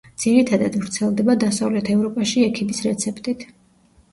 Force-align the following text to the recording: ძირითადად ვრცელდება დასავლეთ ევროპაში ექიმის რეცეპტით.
ძირითადად 0.21 0.77
ვრცელდება 0.85 1.35
დასავლეთ 1.43 1.91
ევროპაში 1.97 2.47
ექიმის 2.49 2.81
რეცეპტით. 2.89 3.47